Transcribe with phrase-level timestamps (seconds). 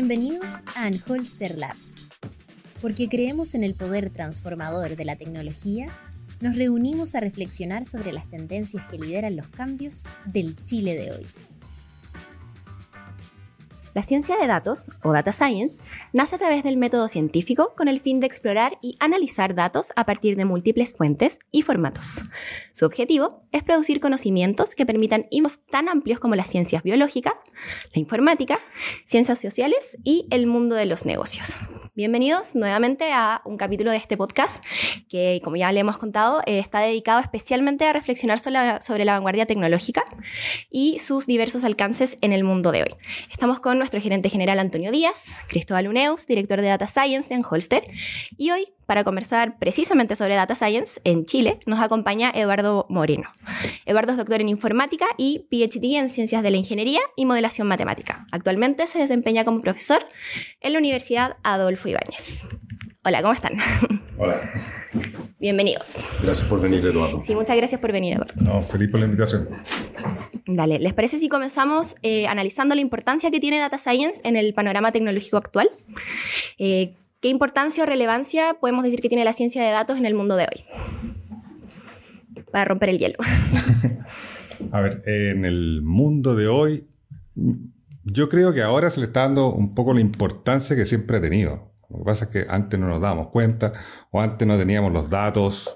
[0.00, 2.06] Bienvenidos a Anholster Labs.
[2.80, 5.88] Porque creemos en el poder transformador de la tecnología,
[6.40, 11.26] nos reunimos a reflexionar sobre las tendencias que lideran los cambios del Chile de hoy.
[13.98, 17.98] La ciencia de datos, o data science, nace a través del método científico con el
[17.98, 22.22] fin de explorar y analizar datos a partir de múltiples fuentes y formatos.
[22.70, 27.42] Su objetivo es producir conocimientos que permitan hilos tan amplios como las ciencias biológicas,
[27.92, 28.60] la informática,
[29.04, 31.68] ciencias sociales y el mundo de los negocios.
[31.96, 34.64] Bienvenidos nuevamente a un capítulo de este podcast
[35.08, 39.04] que, como ya le hemos contado, eh, está dedicado especialmente a reflexionar sobre la, sobre
[39.04, 40.04] la vanguardia tecnológica
[40.70, 42.94] y sus diversos alcances en el mundo de hoy.
[43.32, 47.84] Estamos con nuestro gerente general Antonio Díaz, Cristóbal Uneus, director de Data Science de Anholster,
[48.36, 53.30] y hoy, para conversar precisamente sobre Data Science en Chile, nos acompaña Eduardo Moreno.
[53.86, 58.26] Eduardo es doctor en informática y PhD en ciencias de la ingeniería y modelación matemática.
[58.30, 60.04] Actualmente se desempeña como profesor
[60.60, 62.46] en la Universidad Adolfo Ibáñez.
[63.04, 63.54] Hola, ¿cómo están?
[64.18, 64.52] Hola.
[65.40, 65.94] Bienvenidos.
[66.22, 67.22] Gracias por venir, Eduardo.
[67.22, 68.34] Sí, muchas gracias por venir, Eduardo.
[68.36, 69.48] No, feliz por la invitación.
[70.46, 74.54] Dale, ¿les parece si comenzamos eh, analizando la importancia que tiene Data Science en el
[74.54, 75.68] panorama tecnológico actual?
[76.58, 80.14] Eh, ¿Qué importancia o relevancia podemos decir que tiene la ciencia de datos en el
[80.14, 80.64] mundo de hoy?
[82.52, 83.16] Para romper el hielo.
[84.72, 86.86] A ver, en el mundo de hoy,
[88.04, 91.20] yo creo que ahora se le está dando un poco la importancia que siempre ha
[91.20, 91.72] tenido.
[91.90, 93.72] Lo que pasa es que antes no nos dábamos cuenta
[94.10, 95.68] o antes no teníamos los datos.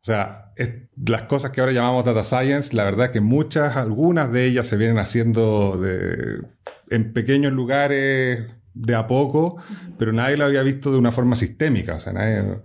[0.00, 0.47] O sea,
[1.06, 4.66] las cosas que ahora llamamos data science, la verdad es que muchas, algunas de ellas
[4.66, 5.80] se vienen haciendo
[6.90, 9.62] en pequeños lugares de a poco,
[9.98, 11.96] pero nadie lo había visto de una forma sistémica.
[11.96, 12.60] O sea, nadie,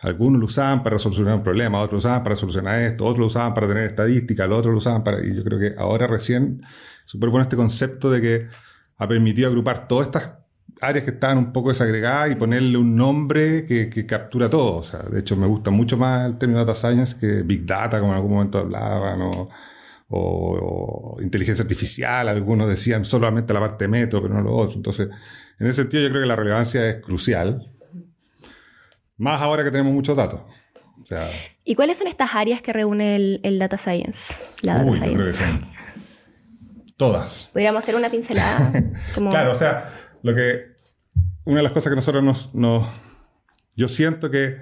[0.00, 3.26] algunos lo usaban para solucionar un problema, otros lo usaban para solucionar esto, otros lo
[3.26, 5.24] usaban para tener estadística, los otros lo usaban para...
[5.24, 6.62] Y yo creo que ahora recién,
[7.04, 8.48] súper bueno este concepto de que
[8.98, 10.32] ha permitido agrupar todas estas
[10.80, 14.76] áreas que estaban un poco desagregadas y ponerle un nombre que, que, captura todo.
[14.76, 17.98] O sea, de hecho, me gusta mucho más el término data science que big data,
[17.98, 19.48] como en algún momento hablaban, o,
[20.08, 22.28] o, inteligencia artificial.
[22.28, 24.76] Algunos decían solamente la parte de método, pero no lo otro.
[24.76, 25.08] Entonces,
[25.58, 27.72] en ese sentido, yo creo que la relevancia es crucial.
[29.16, 30.40] Más ahora que tenemos muchos datos.
[31.02, 31.30] O sea,
[31.64, 34.44] ¿Y cuáles son estas áreas que reúne el, el data science?
[34.62, 35.38] La data uy, science.
[36.96, 37.48] todas.
[37.52, 38.72] Podríamos hacer una pincelada.
[39.14, 39.90] Como, Claro, o sea,
[40.26, 40.76] lo que.
[41.44, 42.88] Una de las cosas que nosotros nos.
[43.76, 44.58] yo siento que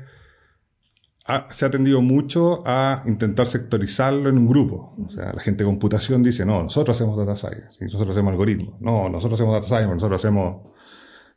[1.50, 4.94] se ha tendido mucho a intentar sectorizarlo en un grupo.
[5.06, 8.78] O sea, la gente de computación dice, no, nosotros hacemos data science, nosotros hacemos algoritmos.
[8.80, 10.68] No, nosotros hacemos data science, nosotros hacemos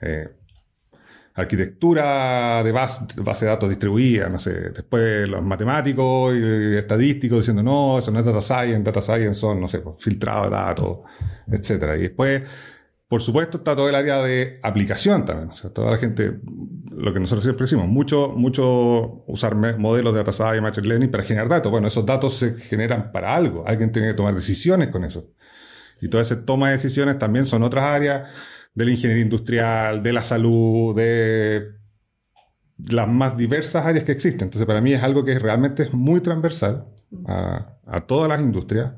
[0.01, 0.27] eh,
[1.35, 4.71] arquitectura de base, de datos distribuida, no sé.
[4.71, 9.61] Después los matemáticos y estadísticos diciendo, no, eso no es data science, data science son,
[9.61, 10.97] no sé, pues, filtrado de datos,
[11.49, 11.95] etcétera.
[11.95, 12.43] Y después,
[13.07, 15.49] por supuesto, está todo el área de aplicación también.
[15.49, 16.39] O sea, toda la gente,
[16.91, 21.23] lo que nosotros siempre decimos, mucho, mucho usar modelos de data science, machine learning para
[21.23, 21.71] generar datos.
[21.71, 23.63] Bueno, esos datos se generan para algo.
[23.65, 25.31] Alguien tiene que tomar decisiones con eso.
[26.01, 28.29] Y toda esa toma de decisiones también son otras áreas
[28.73, 31.77] de la ingeniería industrial, de la salud, de
[32.89, 34.47] las más diversas áreas que existen.
[34.47, 36.87] Entonces, para mí es algo que realmente es muy transversal
[37.25, 38.93] a, a todas las industrias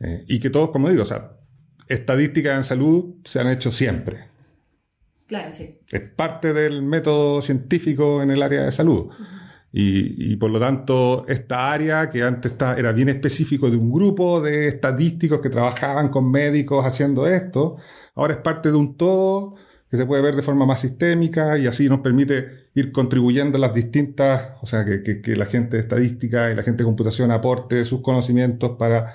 [0.00, 1.37] eh, y que todos, como digo, o sea,
[1.88, 4.28] estadísticas en salud se han hecho siempre.
[5.26, 5.78] Claro, sí.
[5.92, 9.08] Es parte del método científico en el área de salud.
[9.70, 13.92] Y, y por lo tanto, esta área que antes está- era bien específico de un
[13.92, 17.76] grupo de estadísticos que trabajaban con médicos haciendo esto,
[18.14, 19.56] ahora es parte de un todo
[19.90, 23.60] que se puede ver de forma más sistémica y así nos permite ir contribuyendo a
[23.60, 26.86] las distintas, o sea, que, que- que la gente de estadística y la gente de
[26.86, 29.12] computación aporte sus conocimientos para,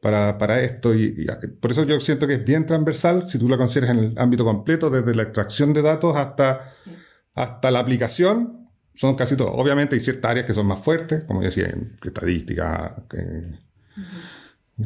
[0.00, 0.94] para, para esto.
[0.94, 1.26] Y,
[1.60, 4.44] por eso yo siento que es bien transversal, si tú lo consideras en el ámbito
[4.44, 6.72] completo, desde la extracción de datos hasta,
[7.34, 9.52] hasta la aplicación, son casi todos.
[9.54, 13.04] Obviamente hay ciertas áreas que son más fuertes, como decía, en estadística,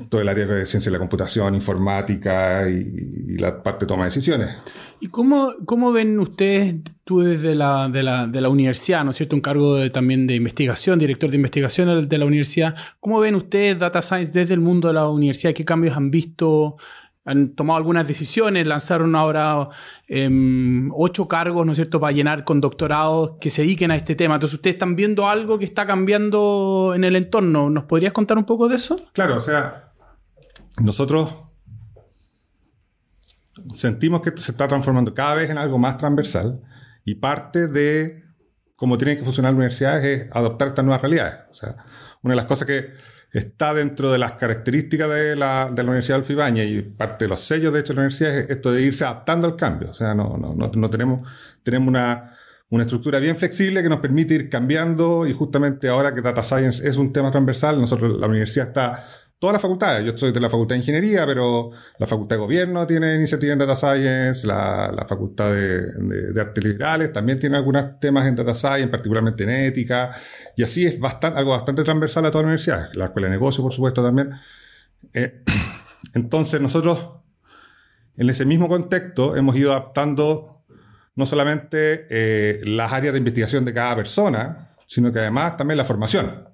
[0.09, 4.11] todo el área de ciencia de la computación, informática y, la parte de toma de
[4.11, 4.57] decisiones.
[5.01, 9.17] ¿Y cómo, cómo ven ustedes, tú desde la, de, la, de la universidad, ¿no es
[9.17, 9.37] cierto?
[9.37, 12.75] Un cargo también de investigación, director de investigación de la universidad.
[13.01, 15.53] ¿Cómo ven ustedes Data Science desde el mundo de la universidad?
[15.53, 16.77] ¿Qué cambios han visto?
[17.25, 19.69] Han tomado algunas decisiones, lanzaron ahora
[20.09, 24.15] em, ocho cargos, ¿no es cierto?, para llenar con doctorados que se dediquen a este
[24.15, 24.35] tema.
[24.35, 27.71] Entonces, ¿ustedes están viendo algo que está cambiando en el entorno?
[27.71, 28.97] ¿Nos podrías contar un poco de eso?
[29.13, 29.93] Claro, o sea,
[30.81, 31.33] nosotros
[33.75, 36.61] sentimos que esto se está transformando cada vez en algo más transversal
[37.05, 38.25] y parte de
[38.77, 41.41] cómo tienen que funcionar las universidades es adoptar estas nuevas realidades.
[41.51, 41.77] O sea,
[42.23, 42.93] una de las cosas que,
[43.33, 47.31] está dentro de las características de la, de la Universidad de Alfibaña y parte de
[47.31, 49.91] los sellos de hecho de la universidad es esto de irse adaptando al cambio.
[49.91, 51.29] O sea, no, no, no, no tenemos,
[51.63, 52.35] tenemos una,
[52.69, 56.87] una estructura bien flexible que nos permite ir cambiando y justamente ahora que Data Science
[56.87, 59.07] es un tema transversal, nosotros la universidad está
[59.43, 60.07] todas las facultades.
[60.07, 63.59] Yo soy de la Facultad de Ingeniería, pero la Facultad de Gobierno tiene iniciativa en
[63.59, 68.55] Data Science, la, la Facultad de, de, Artes Liberales también tiene algunos temas en Data
[68.55, 70.13] Science, particularmente en ética,
[70.57, 72.91] y así es bastante, algo bastante transversal a toda la universidad.
[72.95, 74.31] La Escuela de Negocios, por supuesto, también.
[75.13, 75.43] Eh,
[76.15, 77.01] entonces, nosotros,
[78.17, 80.63] en ese mismo contexto, hemos ido adaptando
[81.17, 85.85] no solamente eh, las áreas de investigación de cada persona, sino que además también la
[85.85, 86.49] formación.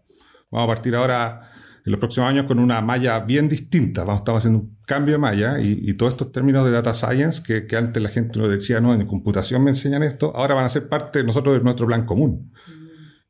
[0.50, 4.04] Vamos a partir ahora en los próximos años con una malla bien distinta.
[4.04, 7.66] Vamos, estamos haciendo un cambio de malla y, todos estos términos de data science que,
[7.66, 10.68] que, antes la gente nos decía, no, en computación me enseñan esto, ahora van a
[10.68, 12.52] ser parte de nosotros de nuestro plan común.
[12.66, 12.78] Mm.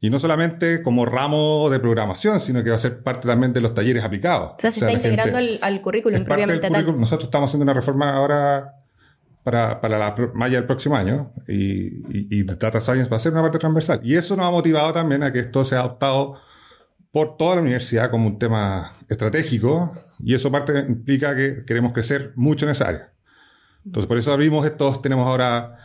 [0.00, 3.60] Y no solamente como ramo de programación, sino que va a ser parte también de
[3.60, 4.52] los talleres aplicados.
[4.52, 7.00] O sea, se está integrando al, currículum propiamente tal.
[7.00, 8.74] Nosotros estamos haciendo una reforma ahora
[9.42, 13.42] para, para la malla del próximo año y, y, Data Science va a ser una
[13.42, 14.00] parte transversal.
[14.04, 16.36] Y eso nos ha motivado también a que esto sea adoptado
[17.10, 22.32] por toda la universidad como un tema estratégico y eso parte implica que queremos crecer
[22.36, 23.12] mucho en esa área.
[23.84, 25.78] Entonces, por eso abrimos estos, tenemos ahora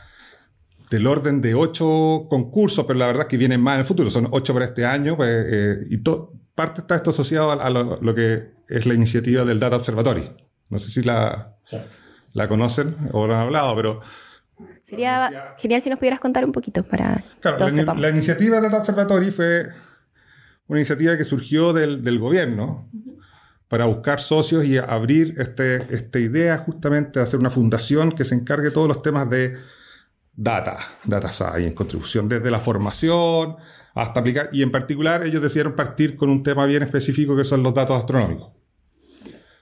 [0.89, 4.09] del orden de ocho concursos, pero la verdad es que vienen más en el futuro,
[4.09, 5.97] son ocho para este año, pues, eh, y
[6.53, 10.35] parte está esto asociado a, lo, que es la iniciativa del Data Observatory.
[10.69, 11.55] No sé si la,
[12.33, 14.01] la conocen o lo han hablado, pero...
[14.81, 18.77] Sería genial si nos pudieras contar un poquito para claro, la, la, iniciativa del Data
[18.77, 19.69] Observatory fue
[20.67, 22.89] una iniciativa que surgió del, del gobierno
[23.67, 28.35] para buscar socios y abrir este, esta idea justamente de hacer una fundación que se
[28.35, 29.57] encargue de todos los temas de
[30.35, 33.55] data, data science, contribución desde la formación
[33.95, 37.63] hasta aplicar, y en particular ellos decidieron partir con un tema bien específico que son
[37.63, 38.51] los datos astronómicos.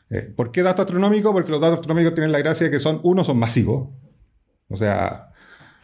[0.10, 1.32] Eh, ¿Por qué datos astronómicos?
[1.32, 3.90] Porque los datos astronómicos tienen la gracia de que son, uno, son masivos,
[4.68, 5.32] o sea,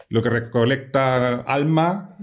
[0.08, 2.16] lo que recolecta ALMA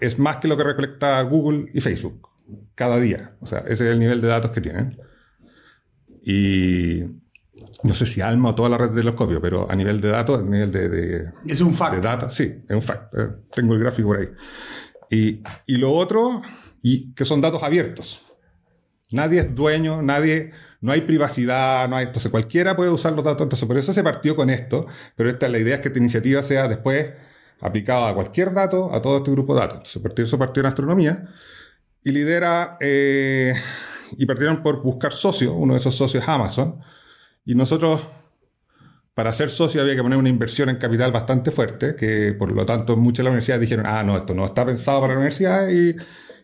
[0.00, 2.28] es más que lo que recolecta Google y Facebook
[2.74, 3.36] cada día.
[3.40, 5.00] O sea, ese es el nivel de datos que tienen.
[6.22, 7.04] Y
[7.82, 10.40] no sé si Alma o toda la red de telescopio, pero a nivel de datos,
[10.40, 11.96] a nivel de, es un fact.
[11.96, 13.14] De data, sí, es un fact.
[13.16, 14.28] Eh, tengo el gráfico por ahí.
[15.10, 16.42] Y, y lo otro,
[16.82, 18.22] y que son datos abiertos.
[19.10, 23.44] Nadie es dueño, nadie, no hay privacidad, no hay, entonces cualquiera puede usar los datos.
[23.44, 24.86] Entonces, por eso se partió con esto,
[25.16, 27.12] pero esta, la idea es que esta iniciativa sea después
[27.60, 29.96] aplicado a cualquier dato, a todo este grupo de datos.
[29.96, 31.28] Entonces, eso partió en astronomía
[32.04, 33.54] y lidera, eh,
[34.16, 36.80] y partieron por buscar socios, uno de esos socios es Amazon,
[37.44, 38.00] y nosotros,
[39.14, 42.64] para ser socio había que poner una inversión en capital bastante fuerte, que por lo
[42.64, 45.68] tanto muchas de las universidades dijeron, ah, no, esto no está pensado para la universidad,
[45.68, 45.94] y,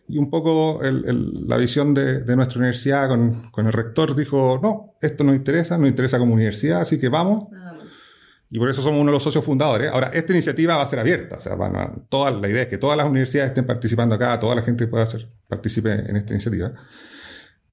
[0.07, 5.23] y un poco la visión de, nuestra universidad con, con, el rector dijo, no, esto
[5.23, 7.47] nos interesa, nos interesa como universidad, así que vamos.
[8.55, 9.91] Y por eso somos uno de los socios fundadores.
[9.91, 11.35] Ahora, esta iniciativa va a ser abierta.
[11.35, 14.39] O sea, van a, toda, la idea es que todas las universidades estén participando acá,
[14.39, 16.71] toda la gente pueda hacer, participe en esta iniciativa.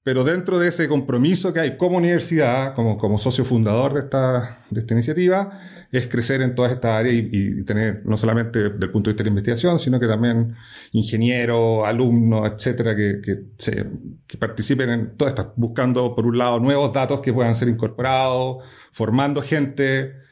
[0.02, 4.58] Pero dentro de ese compromiso que hay como universidad, como, como socio fundador de esta,
[4.70, 5.56] de esta iniciativa,
[5.92, 9.22] es crecer en todas estas áreas y, y, tener no solamente del punto de vista
[9.22, 10.56] de la investigación, sino que también
[10.90, 13.86] ingenieros, alumnos, etcétera, que, que, se,
[14.26, 18.64] que participen en todas estas, buscando por un lado nuevos datos que puedan ser incorporados,
[18.90, 20.22] formando gente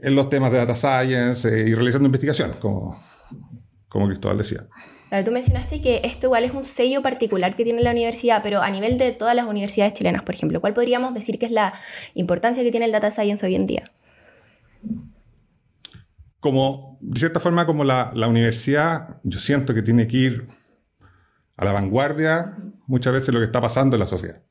[0.00, 3.02] en los temas de data science eh, y realizando investigación, como,
[3.88, 4.66] como Cristóbal decía.
[5.24, 8.70] tú mencionaste que esto igual es un sello particular que tiene la universidad, pero a
[8.70, 11.74] nivel de todas las universidades chilenas, por ejemplo, ¿cuál podríamos decir que es la
[12.14, 13.84] importancia que tiene el data science hoy en día?
[16.40, 20.48] Como, de cierta forma, como la, la universidad, yo siento que tiene que ir
[21.56, 24.42] a la vanguardia muchas veces lo que está pasando en la sociedad.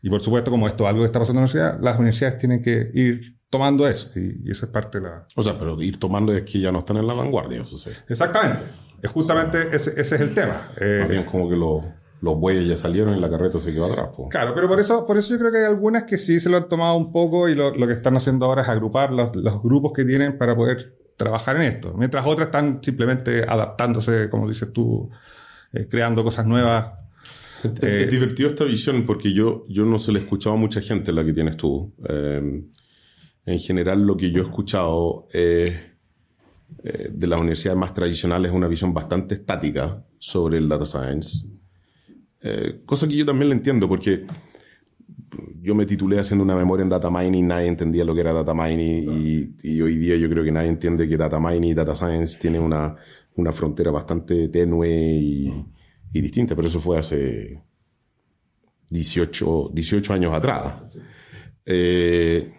[0.00, 2.38] Y por supuesto, como esto es algo que está pasando en la sociedad, las universidades
[2.38, 4.10] tienen que ir tomando eso.
[4.18, 5.26] Y, esa es parte de la...
[5.36, 7.90] O sea, pero ir tomando es que ya no están en la vanguardia, eso sí.
[8.08, 8.64] Exactamente.
[9.02, 10.70] Es justamente ese, ese, es el tema.
[10.80, 11.84] Eh, Más bien como que los,
[12.22, 14.08] los bueyes ya salieron y la carreta se quedó atrás.
[14.30, 16.56] Claro, pero por eso, por eso yo creo que hay algunas que sí se lo
[16.56, 19.62] han tomado un poco y lo, lo que están haciendo ahora es agrupar los, los,
[19.62, 21.92] grupos que tienen para poder trabajar en esto.
[21.94, 25.10] Mientras otras están simplemente adaptándose, como dices tú,
[25.74, 26.92] eh, creando cosas nuevas.
[27.64, 30.80] Es, eh, divertido esta visión porque yo, yo no se le he escuchado a mucha
[30.80, 31.92] gente la que tienes tú.
[32.08, 32.62] Eh,
[33.44, 35.92] en general lo que yo he escuchado eh,
[36.82, 41.46] de las universidades más tradicionales es una visión bastante estática sobre el data science.
[42.40, 44.26] Eh, cosa que yo también lo entiendo porque
[45.60, 48.52] yo me titulé haciendo una memoria en data mining, nadie entendía lo que era data
[48.52, 52.38] mining y, hoy día yo creo que nadie entiende que data mining y data science
[52.38, 52.96] tienen una,
[53.36, 55.52] una frontera bastante tenue y,
[56.12, 57.62] y distinta, pero eso fue hace
[58.90, 60.98] 18, 18 años atrás.
[61.64, 62.52] Eh,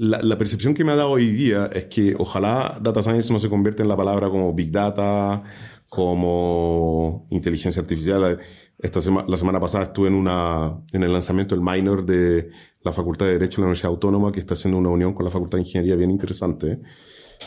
[0.00, 3.50] la, percepción que me ha dado hoy día es que ojalá data science no se
[3.50, 5.42] convierta en la palabra como big data,
[5.90, 8.38] como inteligencia artificial.
[8.78, 12.48] Esta la semana pasada estuve en, una, en el lanzamiento del minor de
[12.82, 15.30] la Facultad de Derecho de la Universidad Autónoma, que está haciendo una unión con la
[15.30, 16.80] Facultad de Ingeniería bien interesante.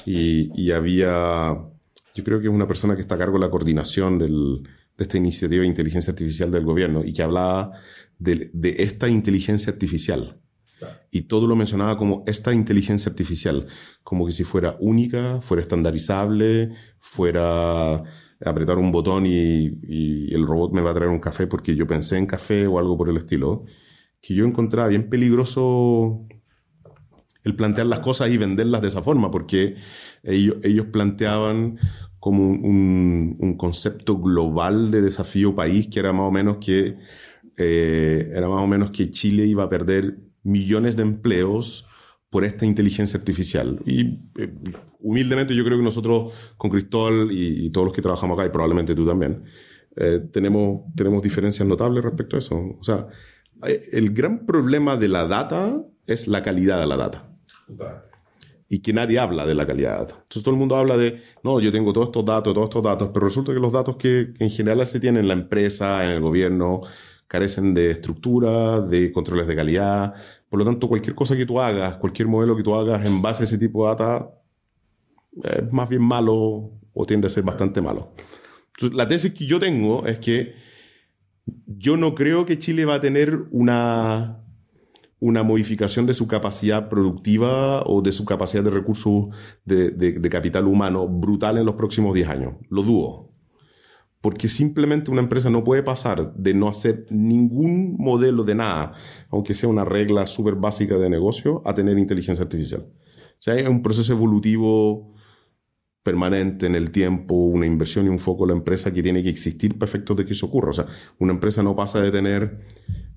[0.05, 1.57] Y, había,
[2.13, 4.29] yo creo que es una persona que está a cargo de la coordinación de
[4.99, 7.71] esta iniciativa de inteligencia artificial del gobierno y que hablaba
[8.19, 10.42] de esta inteligencia artificial.
[11.11, 13.67] Y todo lo mencionaba como esta inteligencia artificial,
[14.03, 18.03] como que si fuera única, fuera estandarizable, fuera
[18.45, 21.87] apretar un botón y, y, el robot me va a traer un café porque yo
[21.87, 23.63] pensé en café o algo por el estilo,
[24.21, 26.25] que yo encontraba bien peligroso
[27.43, 29.75] el plantear las cosas y venderlas de esa forma, porque
[30.23, 31.77] ellos, ellos planteaban
[32.19, 36.97] como un, un, concepto global de desafío país que era más o menos que
[37.57, 41.87] eh, era más o menos que Chile iba a perder millones de empleos
[42.29, 43.79] por esta inteligencia artificial.
[43.85, 44.53] Y eh,
[44.99, 48.95] humildemente yo creo que nosotros con Cristóbal y, todos los que trabajamos acá, y probablemente
[48.95, 49.43] tú también,
[49.95, 52.55] eh, tenemos, tenemos diferencias notables respecto a eso.
[52.79, 53.07] O sea,
[53.67, 57.29] eh, el gran problema de la data es la calidad de la data
[58.73, 60.09] y que nadie habla de la calidad.
[60.09, 63.11] Entonces todo el mundo habla de, no, yo tengo todos estos datos, todos estos datos,
[63.13, 66.21] pero resulta que los datos que, en general se tienen en la empresa, en el
[66.21, 66.81] gobierno,
[67.33, 70.13] carecen de estructura, de controles de calidad.
[70.49, 73.41] Por lo tanto, cualquier cosa que tú hagas, cualquier modelo que tú hagas en base
[73.41, 74.29] a ese tipo de data,
[75.41, 78.13] es más bien malo o tiende a ser bastante malo.
[78.75, 80.53] Entonces, la tesis que yo tengo es que
[81.65, 84.39] yo no creo que Chile va a tener una
[85.19, 89.27] una modificación de su capacidad productiva o de su capacidad de recursos
[89.63, 92.55] de, de, capital humano brutal en los próximos 10 años.
[92.69, 93.32] Lo dudo.
[94.23, 98.93] Porque simplemente una empresa no puede pasar de no hacer ningún modelo de nada,
[99.29, 102.83] aunque sea una regla súper básica de negocio, a tener inteligencia artificial.
[102.83, 105.13] O sea, hay un proceso evolutivo
[106.03, 109.29] permanente en el tiempo, una inversión y un foco en la empresa que tiene que
[109.29, 110.69] existir para efectos de que eso ocurra.
[110.69, 110.85] O sea,
[111.19, 112.61] una empresa no pasa de tener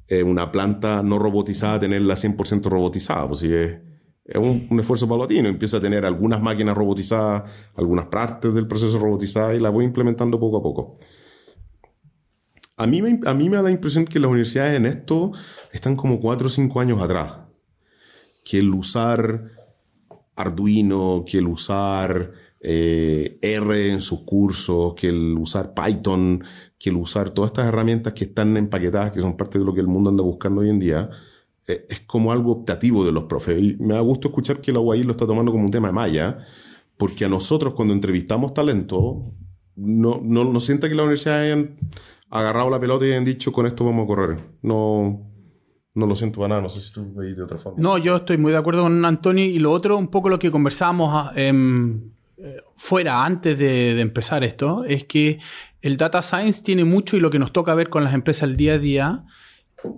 [0.09, 3.77] eh, una planta no robotizada a tenerla 100% robotizada, pues si es,
[4.27, 5.49] es un, un, esfuerzo paulatino.
[5.49, 10.39] Empieza a tener algunas máquinas robotizadas, algunas partes del proceso robotizadas y las voy implementando
[10.39, 10.99] poco a poco.
[12.79, 15.33] A mí, me, a mí me da la impresión que las universidades en esto
[15.73, 17.39] están como 4 o 5 años atrás.
[18.45, 19.53] Que el usar
[20.35, 26.45] Arduino, que el usar eh, R en sus cursos, que el usar Python,
[26.79, 29.81] que el usar todas estas herramientas que están empaquetadas, que son parte de lo que
[29.81, 31.09] el mundo anda buscando hoy en día,
[31.67, 33.63] es como algo optativo de los profes.
[33.63, 35.95] Y me da gusto escuchar que la UAI lo está tomando como un tema de
[35.95, 36.39] malla,
[36.97, 39.35] porque a nosotros cuando entrevistamos talento,
[39.75, 41.77] no, no, no sienta que la universidad hayan
[42.31, 44.39] agarrado la pelota y hayan dicho con esto vamos a correr.
[44.63, 45.27] No,
[45.95, 47.81] no lo siento para nada, no sé si tú veis de otra forma.
[47.81, 50.51] No, yo estoy muy de acuerdo con Antonio y lo otro, un poco lo que
[50.51, 51.53] conversábamos eh,
[52.77, 55.41] fuera antes de, de, empezar esto, es que
[55.81, 58.57] el data science tiene mucho y lo que nos toca ver con las empresas el
[58.57, 59.25] día a día,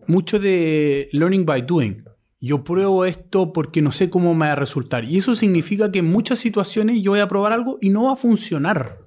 [0.07, 2.05] mucho de learning by doing.
[2.41, 5.05] Yo pruebo esto porque no sé cómo me va a resultar.
[5.05, 8.13] Y eso significa que en muchas situaciones yo voy a probar algo y no va
[8.13, 8.99] a funcionar.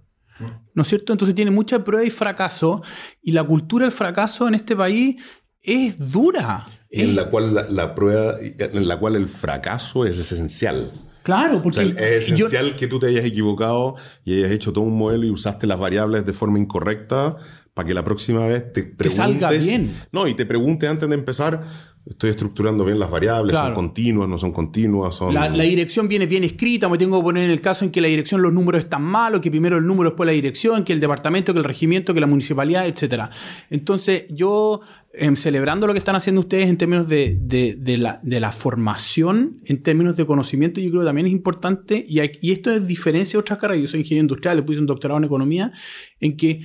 [0.73, 1.13] ¿No es cierto?
[1.13, 2.81] Entonces tiene mucha prueba y fracaso.
[3.21, 5.15] Y la cultura del fracaso en este país
[5.61, 6.67] es dura.
[6.89, 10.91] En la cual la, la prueba, en la cual el fracaso es esencial.
[11.23, 12.75] Claro, porque o sea, es esencial yo...
[12.75, 13.95] que tú te hayas equivocado
[14.25, 17.38] y hayas hecho todo un modelo y usaste las variables de forma incorrecta
[17.74, 19.08] para que la próxima vez te preguntes.
[19.08, 19.94] Que salga bien.
[20.12, 23.68] No, y te preguntes antes de empezar, estoy estructurando bien las variables, claro.
[23.68, 25.34] son continuas, no son continuas, son...
[25.34, 28.01] La, la, dirección viene bien escrita, me tengo que poner en el caso en que
[28.01, 31.00] la dirección, los números están malos, que primero el número, después la dirección, que el
[31.00, 33.25] departamento, que el regimiento, que la municipalidad, etc.
[33.70, 34.82] Entonces, yo,
[35.13, 38.51] eh, celebrando lo que están haciendo ustedes en términos de, de, de, la, de, la,
[38.51, 42.72] formación, en términos de conocimiento, yo creo que también es importante, y, hay, y esto
[42.72, 45.72] es diferencia de otras carreras, yo soy ingeniero industrial, le puse un doctorado en economía,
[46.20, 46.62] en que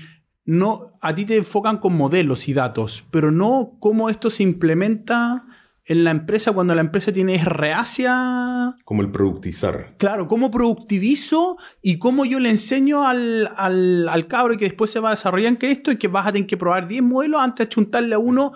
[0.47, 5.45] no, a ti te enfocan con modelos y datos, pero no cómo esto se implementa
[5.85, 8.75] en la empresa cuando la empresa tiene es reacia.
[8.85, 9.97] Como el productizar.
[9.99, 15.00] Claro, cómo productivizo y cómo yo le enseño al, al, al cabro que después se
[15.00, 17.67] va a desarrollar en esto y que vas a tener que probar 10 modelos antes
[17.67, 18.53] de chuntarle a uno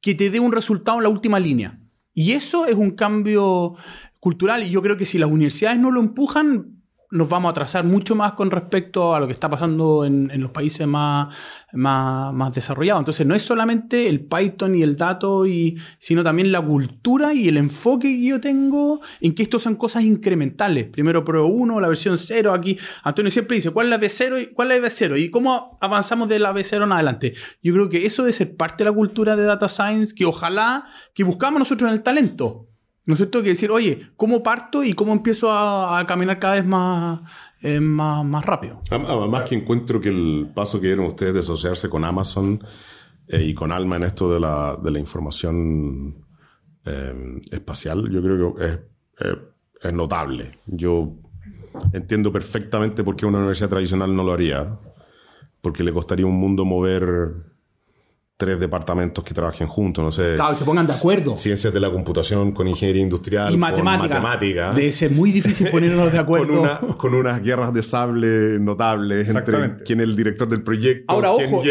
[0.00, 1.80] que te dé un resultado en la última línea.
[2.12, 3.74] Y eso es un cambio
[4.20, 6.73] cultural y yo creo que si las universidades no lo empujan,
[7.14, 10.50] nos vamos a atrasar mucho más con respecto a lo que está pasando en, los
[10.50, 11.28] países más,
[11.72, 13.02] más, desarrollados.
[13.02, 17.46] Entonces, no es solamente el Python y el dato, y, sino también la cultura y
[17.46, 20.88] el enfoque que yo tengo en que esto son cosas incrementales.
[20.88, 22.52] Primero Pro 1, la versión 0.
[22.52, 25.16] Aquí Antonio siempre dice, ¿cuál es la B0 y cuál es la B0?
[25.20, 27.34] ¿Y cómo avanzamos de la B0 en adelante?
[27.62, 30.86] Yo creo que eso debe ser parte de la cultura de Data Science que ojalá
[31.14, 32.73] que buscamos nosotros en el talento.
[33.06, 33.42] ¿No es cierto?
[33.42, 37.20] Que decir, oye, ¿cómo parto y cómo empiezo a, caminar cada vez más,
[37.60, 38.80] eh, más, más, rápido?
[38.90, 42.64] Además que encuentro que el paso que dieron ustedes de asociarse con Amazon
[43.28, 46.24] eh, y con Alma en esto de la, de la información
[46.86, 48.64] eh, espacial, yo creo que
[49.82, 50.60] es, notable.
[50.66, 51.12] Yo
[51.92, 54.78] entiendo perfectamente por qué una universidad tradicional no lo haría,
[55.60, 57.53] porque le costaría un mundo mover
[58.36, 60.34] tres departamentos que trabajen juntos, no sé.
[60.34, 61.36] Claro, se pongan de acuerdo.
[61.36, 63.52] Ciencias de la computación con ingeniería industrial.
[63.52, 64.20] Y matemática.
[64.20, 64.72] matemática.
[64.72, 66.96] Debe ser muy difícil ponernos de acuerdo.
[66.98, 71.14] con, unas guerras de sable notables entre quién es el director del proyecto.
[71.14, 71.62] Ahora, ojo,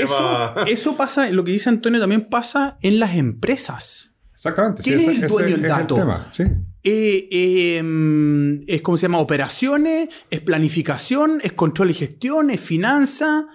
[0.66, 4.16] eso, pasa, lo que dice Antonio también pasa en las empresas.
[4.34, 4.84] Exactamente.
[4.84, 6.26] ¿Quién es el dueño del dato?
[6.32, 6.44] sí.
[6.86, 13.48] Eh, em, es como se llama operaciones, es planificación, es control y gestión, es finanza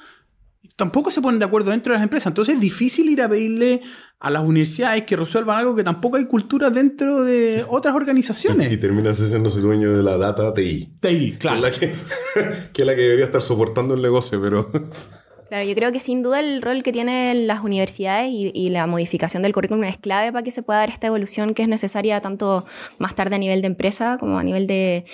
[0.78, 2.28] tampoco se ponen de acuerdo dentro de las empresas.
[2.28, 3.82] Entonces es difícil ir a pedirle
[4.20, 8.72] a las universidades que resuelvan algo que tampoco hay cultura dentro de otras organizaciones.
[8.72, 10.94] Y, terminas siendo dueño de la data TI.
[11.00, 11.62] TI, claro.
[11.62, 11.94] Que es, la que,
[12.72, 14.70] que es la que debería estar soportando el negocio, pero...
[15.48, 19.42] Claro, yo creo que sin duda el rol que tienen las universidades y, la modificación
[19.42, 22.66] del currículum es clave para que se pueda dar esta evolución que es necesaria tanto
[22.98, 25.06] más tarde a nivel de empresa como a nivel de,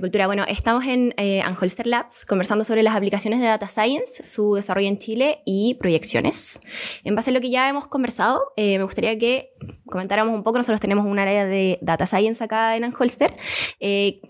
[0.00, 0.26] cultura.
[0.26, 4.88] Bueno, estamos en eh, Anholster Labs conversando sobre las aplicaciones de Data Science, su desarrollo
[4.88, 6.60] en Chile y proyecciones.
[7.04, 9.51] En base a lo que ya hemos conversado, eh, me gustaría que
[9.86, 10.58] comentáramos un poco.
[10.58, 13.34] Nosotros tenemos un área de Data Science acá en Anholster.
[13.80, 14.20] Eh,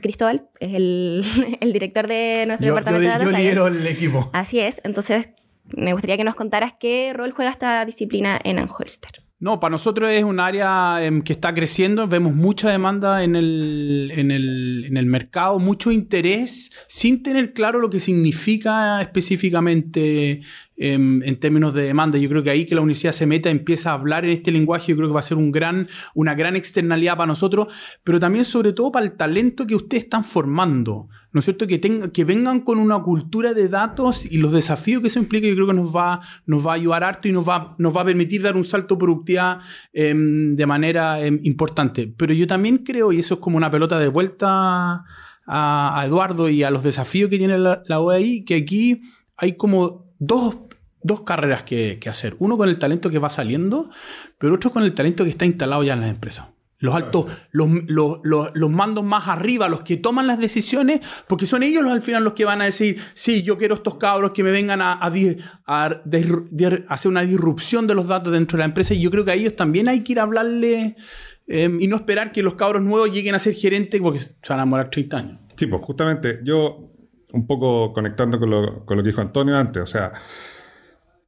[0.00, 1.24] Cristóbal es el,
[1.60, 3.54] el, director de nuestro departamento de Data yo Science.
[3.54, 4.30] Yo el equipo.
[4.32, 4.80] Así es.
[4.84, 5.30] Entonces,
[5.74, 9.25] me gustaría que nos contaras qué rol juega esta disciplina en Anholster.
[9.38, 14.10] No, para nosotros es un área em, que está creciendo, vemos mucha demanda en el,
[14.14, 20.40] en, el, en el, mercado, mucho interés, sin tener claro lo que significa específicamente
[20.78, 22.16] em, en términos de demanda.
[22.16, 24.92] Yo creo que ahí que la universidad se meta, empieza a hablar en este lenguaje,
[24.92, 27.74] yo creo que va a ser un gran, una gran externalidad para nosotros,
[28.04, 31.10] pero también sobre todo para el talento que ustedes están formando.
[31.36, 31.66] ¿No es cierto?
[31.66, 35.54] Que, que vengan con una cultura de datos y los desafíos que eso implica, yo
[35.54, 38.04] creo que nos va, nos va a ayudar harto y nos va, nos va a
[38.06, 39.58] permitir dar un salto productividad
[39.92, 42.10] em, de manera em, importante.
[42.16, 45.04] Pero yo también creo, y eso es como una pelota de vuelta
[45.46, 49.02] a, Eduardo y a los desafíos que tiene la, la OEI, que aquí
[49.36, 50.56] hay como dos
[51.02, 52.34] dos carreras que, que, hacer.
[52.38, 53.90] Uno con el talento que va saliendo,
[54.38, 56.46] pero otro con el talento que está instalado ya en las empresas
[56.78, 61.62] los altos, los, los, los, mandos más arriba, los que toman las decisiones, porque son
[61.62, 64.42] ellos los, al final los que van a decir, sí, yo quiero estos cabros que
[64.42, 65.12] me vengan a, a,
[65.66, 66.02] a,
[66.88, 68.94] hacer una disrupción de los datos dentro de la empresa.
[68.94, 70.96] Y yo creo que a ellos también hay que ir a hablarle
[71.46, 74.60] em, y no esperar que los cabros nuevos lleguen a ser gerentes porque se van
[74.60, 75.40] a demorar 30 años.
[75.56, 76.92] Sí, pues justamente yo,
[77.32, 80.12] un poco conectando con lo, con lo que dijo Antonio antes, o sea,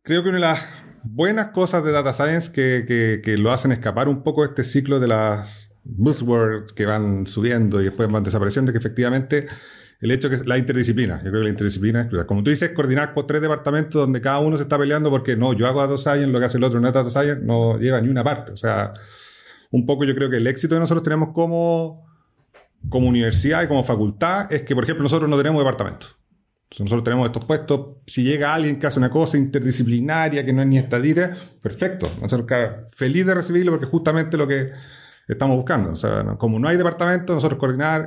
[0.02, 4.08] creo que una de las buenas cosas de Data Science que, que, lo hacen escapar
[4.08, 8.78] un poco este ciclo de las buzzwords que van subiendo y después van desapareciendo, que
[8.78, 9.46] efectivamente
[10.00, 13.26] el hecho que la interdisciplina, yo creo que la interdisciplina Como tú dices, coordinar con
[13.26, 16.38] tres departamentos donde cada uno se está peleando porque no, yo hago Data Science, lo
[16.38, 18.52] que hace el otro no es Data Science, no lleva ni una parte.
[18.52, 18.94] O sea,
[19.70, 22.06] un poco yo creo que el éxito que nosotros tenemos como,
[22.88, 25.61] como universidad y como facultad es que, por ejemplo, nosotros no tenemos
[26.78, 30.68] Nosotros tenemos estos puestos, si llega alguien que hace una cosa interdisciplinaria que no es
[30.68, 32.11] ni estadita, perfecto.
[32.20, 32.46] Nosotros
[32.90, 34.72] feliz de recibirlo porque es justamente lo que
[35.26, 35.92] estamos buscando.
[35.92, 38.07] O sea, como no hay departamento, nosotros coordinar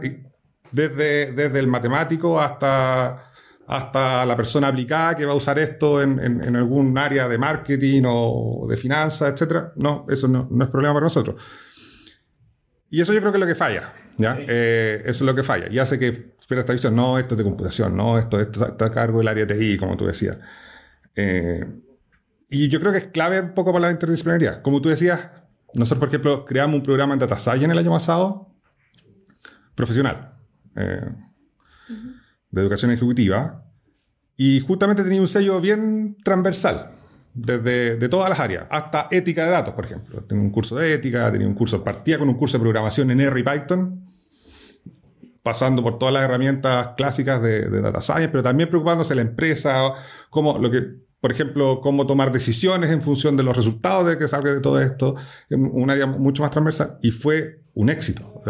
[0.71, 3.31] desde, desde el matemático hasta,
[3.65, 8.03] hasta la persona aplicada que va a usar esto en, en, algún área de marketing
[8.05, 9.69] o de finanzas, etc.
[9.75, 11.41] No, eso no, no es problema para nosotros.
[12.91, 13.93] Y eso yo creo que es lo que falla.
[14.17, 14.37] ¿ya?
[14.39, 15.67] Eh, eso es lo que falla.
[15.69, 18.85] Y hace que espera esta visión, no, esto es de computación, no, esto, esto está
[18.85, 20.39] a cargo del área TI, como tú decías.
[21.15, 21.63] Eh,
[22.49, 24.61] y yo creo que es clave un poco para la interdisciplinaridad.
[24.63, 25.29] Como tú decías,
[25.75, 28.55] nosotros, por ejemplo, creamos un programa en Data Science el año pasado,
[29.75, 30.33] profesional,
[30.75, 31.11] eh,
[32.49, 33.63] de educación ejecutiva,
[34.35, 36.91] y justamente tenía un sello bien transversal,
[37.35, 40.23] desde de todas las áreas, hasta ética de datos, por ejemplo.
[40.23, 43.21] Tenía un curso de ética, tenía un curso, partía con un curso de programación en
[43.21, 44.00] R y Python,
[45.43, 49.93] pasando por todas las herramientas clásicas de, data science, pero también preocupándose la empresa,
[50.29, 50.83] cómo, lo que,
[51.19, 54.79] por ejemplo, cómo tomar decisiones en función de los resultados de que salga de todo
[54.79, 55.15] esto,
[55.49, 58.41] un área mucho más transversal, y fue un éxito.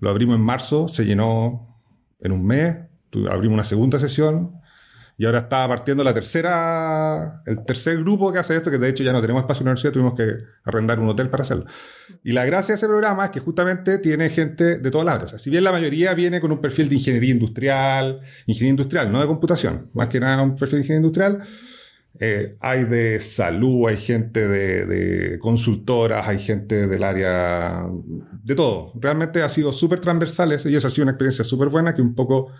[0.00, 1.80] lo, abrimos en marzo, se llenó
[2.20, 2.76] en un mes,
[3.30, 4.60] abrimos una segunda sesión
[5.18, 9.02] y ahora está partiendo la tercera, el tercer grupo que hace esto, que de hecho
[9.02, 11.64] ya no tenemos espacio en la universidad, tuvimos que arrendar un hotel para hacerlo.
[12.22, 15.42] Y la gracia de ese programa es que justamente tiene gente de todas las áreas.
[15.42, 19.26] Si bien la mayoría viene con un perfil de ingeniería industrial, ingeniería industrial, no de
[19.26, 21.42] computación, más que nada un perfil de ingeniería industrial,
[22.18, 27.86] eh, hay de salud, hay gente de, de consultoras, hay gente del área
[28.42, 28.92] de todo.
[28.96, 32.02] Realmente ha sido súper transversal eso y eso ha sido una experiencia súper buena que
[32.02, 32.52] un poco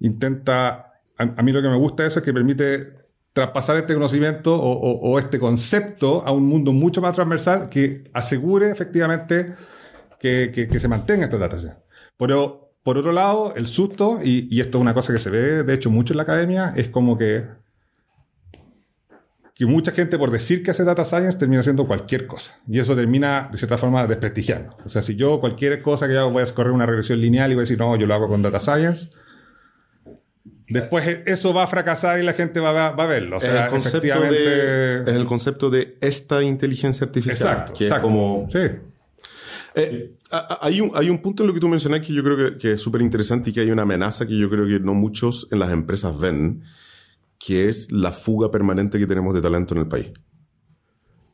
[0.00, 0.89] intenta,
[1.20, 2.94] a, mí lo que me gusta eso es que permite
[3.32, 9.54] traspasar este conocimiento o, este concepto a un mundo mucho más transversal que asegure efectivamente
[10.18, 11.76] que, se mantenga estos datasets.
[12.18, 15.62] Pero, por otro lado, el susto, y, y esto es una cosa que se ve
[15.62, 17.44] de hecho mucho en la academia, es como que
[19.60, 22.58] que mucha gente por decir que hace data science termina haciendo cualquier cosa.
[22.66, 24.74] Y eso termina, de cierta forma, desprestigiando.
[24.86, 27.56] O sea, si yo cualquier cosa que hago voy a correr una regresión lineal y
[27.56, 29.10] voy a decir, no, yo lo hago con data science,
[30.70, 33.36] después eso va a fracasar y la gente va, a- va a verlo.
[33.36, 34.48] O es, sea, el concepto efectivamente...
[34.48, 37.48] de, es el concepto de esta inteligencia artificial.
[37.48, 38.06] Exacto, que exacto.
[38.08, 38.48] es como...
[38.50, 38.58] Sí.
[39.76, 40.16] Eh,
[40.60, 42.72] hay, un, hay un punto en lo que tú mencionas que yo creo que, que
[42.72, 45.60] es súper interesante y que hay una amenaza que yo creo que no muchos en
[45.60, 46.64] las empresas ven,
[47.38, 50.10] que es la fuga permanente que tenemos de talento en el país.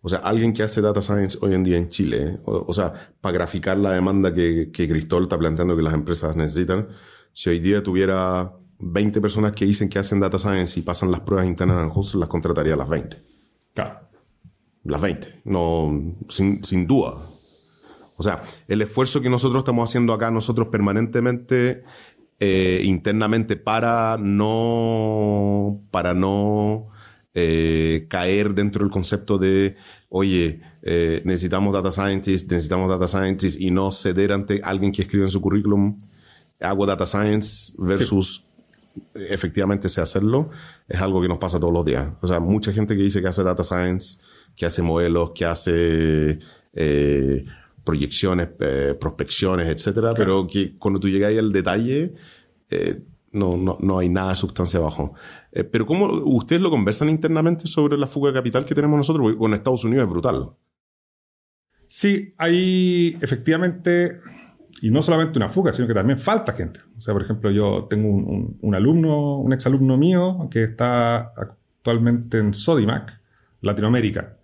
[0.03, 2.93] O sea, alguien que hace data science hoy en día en Chile, o, o sea,
[3.21, 6.89] para graficar la demanda que, que Cristol está planteando que las empresas necesitan,
[7.33, 11.21] si hoy día tuviera 20 personas que dicen que hacen data science y pasan las
[11.21, 13.17] pruebas internas en Hustle, las contrataría a las 20.
[13.75, 14.01] Claro.
[14.85, 17.13] Las 20, no, sin, sin duda.
[18.19, 21.83] O sea, el esfuerzo que nosotros estamos haciendo acá, nosotros permanentemente,
[22.41, 26.85] eh, internamente, para no, para no
[27.35, 29.77] eh, caer dentro del concepto de,
[30.09, 35.25] oye, eh, necesitamos data scientists, necesitamos data scientists, y no ceder ante alguien que escribe
[35.25, 35.99] en su currículum,
[36.61, 38.46] hago data science versus
[39.15, 40.51] efectivamente sé hacerlo,
[40.89, 42.13] es algo que nos pasa todos los días.
[42.21, 44.19] O sea, mucha gente que dice que hace data science,
[44.57, 46.39] que hace modelos, que hace
[46.73, 47.45] eh,
[47.85, 52.15] proyecciones, eh, prospecciones, etcétera, pero que cuando tú llegas ahí al detalle,
[52.71, 55.15] eh, no, no, no hay nada de sustancia abajo.
[55.51, 59.25] Pero ¿cómo ustedes lo conversan internamente sobre la fuga de capital que tenemos nosotros?
[59.25, 60.51] Porque con Estados Unidos es brutal.
[61.89, 64.21] Sí, hay efectivamente,
[64.83, 66.81] y no solamente una fuga, sino que también falta gente.
[66.97, 71.33] O sea, por ejemplo, yo tengo un, un- un alumno, un exalumno mío que está
[71.37, 73.19] actualmente en Sodimac,
[73.63, 74.37] Latinoamérica.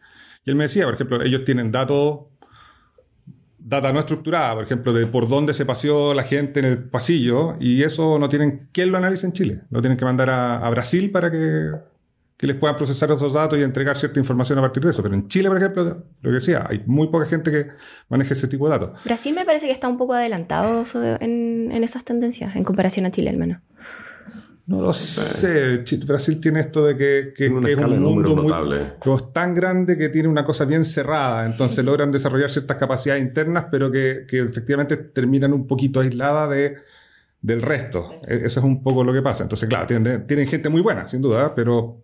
[0.44, 2.20] Y él me decía, por ejemplo, ellos tienen datos,
[3.58, 7.50] data no estructurada, por ejemplo, de por dónde se paseó la gente en el pasillo,
[7.60, 9.60] y eso no tienen, ¿quién lo analiza en Chile?
[9.70, 11.70] Lo tienen que mandar a, a Brasil para que,
[12.42, 15.00] que les puedan procesar esos datos y entregar cierta información a partir de eso.
[15.00, 17.68] Pero en Chile, por ejemplo, lo que decía, hay muy poca gente que
[18.08, 19.00] maneje ese tipo de datos.
[19.04, 23.06] Brasil me parece que está un poco adelantado sobre- en, en esas tendencias, en comparación
[23.06, 23.60] a Chile al menos.
[24.66, 25.84] No lo sé.
[26.04, 28.52] Brasil tiene esto de que, que- Tiene una que es un mundo muy,
[29.16, 31.46] es tan grande que tiene una cosa bien cerrada.
[31.46, 36.74] Entonces logran desarrollar ciertas capacidades internas, pero que, que efectivamente terminan un poquito aisladas de,
[37.40, 38.10] del resto.
[38.26, 39.44] E- Eso es un poco lo que pasa.
[39.44, 42.02] Entonces, claro, tienen, tienen gente muy buena, sin duda, pero,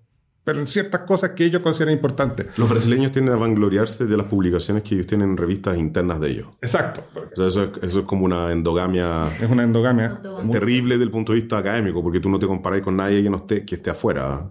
[0.49, 2.47] pero en ciertas cosas que ellos consideran importantes.
[2.57, 6.31] Los brasileños tienden a vangloriarse de las publicaciones que ellos tienen en revistas internas de
[6.31, 6.47] ellos.
[6.63, 7.05] Exacto.
[7.15, 10.23] O sea, eso, es, eso es como una endogamia Es una endogamia.
[10.51, 13.29] terrible desde el punto de vista académico, porque tú no te comparas con nadie que
[13.29, 14.51] no esté, que esté afuera.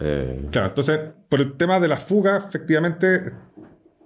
[0.00, 3.34] Eh, Claro, entonces, por el tema de la fuga, efectivamente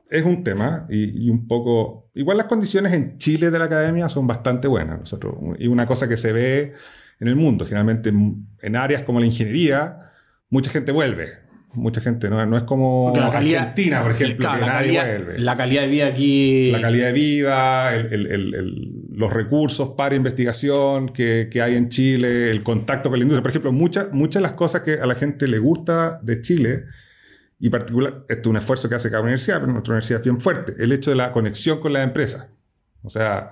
[0.09, 2.11] es un tema y, y un poco...
[2.15, 4.99] Igual las condiciones en Chile de la academia son bastante buenas.
[4.99, 6.73] Nosotros, y una cosa que se ve
[7.21, 10.10] en el mundo, generalmente en, en áreas como la ingeniería,
[10.51, 11.41] mucha gente vuelve.
[11.73, 14.97] Mucha gente, no, no es como la calidad- Argentina, por ejemplo, Claro, que la, nadie
[14.97, 15.39] calidad, vuelve.
[15.39, 16.73] la calidad de vida aquí.
[16.73, 21.77] La calidad de vida, el- el- el- el- los recursos para investigación que, que hay
[21.77, 23.43] en Chile, el contacto con la industria.
[23.43, 26.87] Por ejemplo, muchas muchas de las cosas que a la gente le gusta de Chile,
[27.61, 30.41] y particular, esto es un esfuerzo que hace cada universidad, pero nuestra universidad es bien
[30.41, 32.49] fuerte, el hecho de la conexión con las empresas.
[33.03, 33.51] O sea,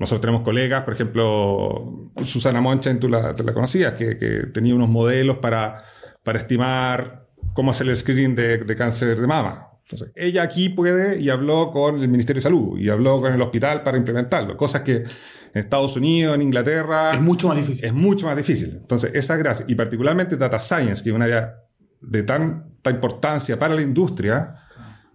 [0.00, 4.74] nosotros tenemos colegas, por ejemplo, Susana Moncha, tú la, tú la conocías, que, que tenía
[4.74, 5.84] unos modelos para,
[6.24, 9.68] para estimar cómo hacer el screening de, de cáncer de mama.
[9.84, 13.42] Entonces, ella aquí puede y habló con el Ministerio de Salud y habló con el
[13.42, 14.56] hospital para implementarlo.
[14.56, 15.06] Cosas que en
[15.52, 17.84] Estados Unidos, en Inglaterra, Es mucho más difícil.
[17.84, 18.78] es mucho más difícil.
[18.80, 21.56] Entonces, esa gracia, y particularmente Data Science, que es un área
[22.00, 24.54] de tanta importancia para la industria,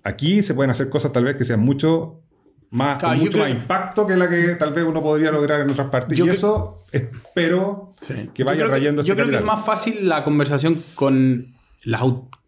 [0.03, 2.21] aquí se pueden hacer cosas tal vez que sean mucho
[2.75, 5.31] más, Claro, con yo mucho creo- más impacto que la que tal vez uno podría
[5.31, 6.17] lograr en otras partes.
[6.17, 8.29] Yo y eso espero Sí.
[8.33, 11.47] que vaya yo trayendo Yo este creo que es más fácil la conversación con,
[11.83, 12.01] las,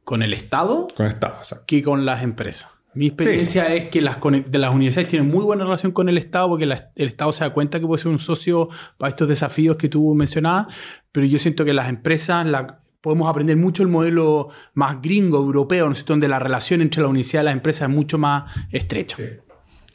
[0.04, 1.36] con el Estado con Estado.
[1.40, 1.66] exacto.
[1.68, 2.70] que con las empresas.
[2.94, 6.50] Mi experiencia es que las, de las universidades tienen muy buena relación con el Estado
[6.50, 6.74] porque el
[7.08, 10.68] Estado se da cuenta que puede ser un socio para estos desafíos que tú mencionabas,
[11.12, 15.88] pero yo siento que las empresas la, podemos aprender mucho el modelo más gringo, europeo,
[15.88, 19.18] ¿no donde la relación entre la universidad y las empresas es mucho más estrecha.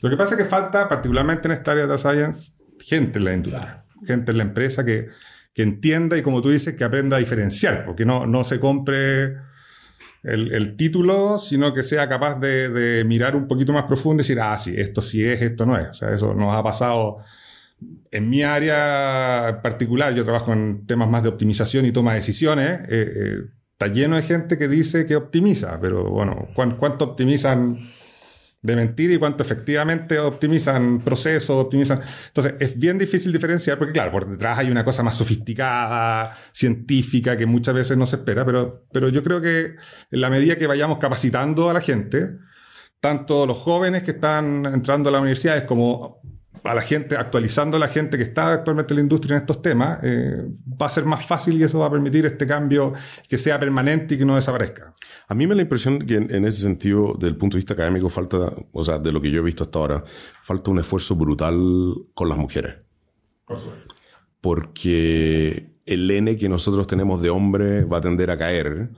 [0.02, 2.52] Lo que pasa es que falta, particularmente en esta área de data science,
[2.84, 5.08] gente en la industria, gente en la empresa que,
[5.54, 9.36] que, entienda y, como tú dices, que aprenda a diferenciar, porque no, no se compre
[10.24, 14.24] el, el título, sino que sea capaz de, de, mirar un poquito más profundo y
[14.24, 15.88] decir, ah, sí, esto sí es, esto no es.
[15.88, 17.18] O sea, eso nos ha pasado
[18.10, 22.18] en mi área en particular, yo trabajo en temas más de optimización y toma de
[22.18, 22.80] decisiones.
[22.88, 23.38] Eh, eh,
[23.72, 27.78] está lleno de gente que dice que optimiza, pero bueno, ¿cuánto optimizan
[28.62, 32.01] de mentira y cuánto efectivamente optimizan procesos, optimizan...
[32.29, 37.37] Entonces, es bien difícil diferenciar porque, claro, por detrás hay una cosa más sofisticada, científica,
[37.37, 39.75] que muchas veces no se espera, pero, pero yo creo que
[40.11, 42.38] en la medida que vayamos capacitando a la gente,
[43.01, 46.20] tanto los jóvenes que están entrando a las universidades como
[46.64, 49.62] a la gente, actualizando a la gente que está actualmente en la industria en estos
[49.62, 50.48] temas, eh,
[50.81, 52.92] va a ser más fácil y eso va a permitir este cambio
[53.29, 54.92] que sea permanente y que no desaparezca.
[55.29, 57.75] A mí me da la impresión que en, ese sentido, desde el punto de vista
[57.75, 60.05] académico, falta, o sea, de lo que yo he visto hasta ahora,
[60.42, 61.57] falta un esfuerzo brutal
[62.14, 62.77] con las mujeres.
[63.44, 63.59] Por
[64.40, 68.90] Porque el N que nosotros tenemos de hombre va a tender a caer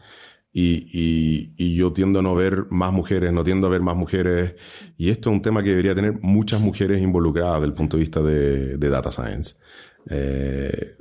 [0.57, 3.97] y, y, y, yo tiendo a no ver más mujeres, no tiendo a ver más
[3.97, 4.55] mujeres.
[4.97, 8.01] Y esto es un tema que debería tener muchas mujeres involucradas desde el punto de
[8.03, 9.57] vista de, de data science.
[10.11, 10.97] Eh,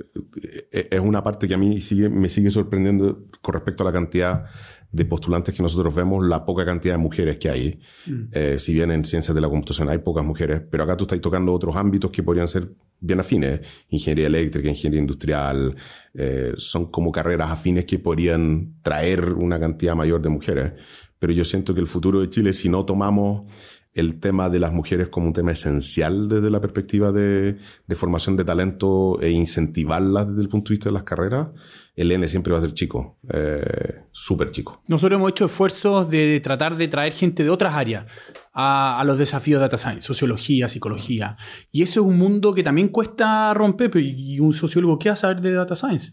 [0.72, 4.46] es una parte que a mí sigue, me sigue sorprendiendo con respecto a la cantidad
[4.94, 7.80] de postulantes que nosotros vemos, la poca cantidad de mujeres que hay.
[8.06, 8.22] Mm.
[8.32, 11.20] Eh, si bien en ciencias de la computación hay pocas mujeres, pero acá tú estás
[11.20, 13.60] tocando otros ámbitos que podrían ser bien afines.
[13.88, 15.74] Ingeniería eléctrica, ingeniería industrial,
[16.14, 20.72] eh, son como carreras afines que podrían traer una cantidad mayor de mujeres.
[21.18, 23.52] Pero yo siento que el futuro de Chile, si no tomamos
[23.94, 27.56] el tema de las mujeres como un tema esencial desde la perspectiva de,
[27.94, 31.48] formación de talento e incentivarlas desde el punto de vista de las carreras,
[31.94, 34.82] el N siempre va a ser chico, eh, súper chico.
[34.88, 38.06] Nosotros hemos hecho esfuerzos de, tratar de traer gente de otras áreas
[38.54, 41.36] a, los desafíos de data science, sociología, psicología.
[41.72, 45.16] Y eso es un mundo que también cuesta romper, y un sociólogo, ¿qué va a
[45.16, 46.12] saber de data science?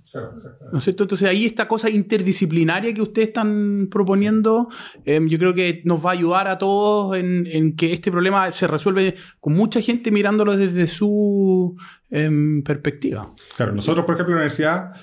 [0.72, 1.04] ¿No es cierto?
[1.04, 4.70] Entonces ahí esta cosa interdisciplinaria que ustedes están proponiendo,
[5.06, 8.66] em, yo creo que nos va a ayudar a todos en, que este problema se
[8.68, 11.78] resuelve con mucha gente mirándolo desde su
[12.10, 13.32] em, perspectiva.
[13.56, 14.94] Claro, nosotros, por ejemplo, en la universidad